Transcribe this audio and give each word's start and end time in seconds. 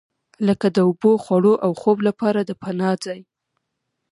لکه 0.47 0.67
د 0.75 0.77
اوبو، 0.87 1.11
خوړو 1.23 1.53
او 1.65 1.71
خوب 1.81 1.97
لپاره 2.07 2.39
د 2.43 2.51
پناه 2.61 2.95
ځای. 3.05 3.19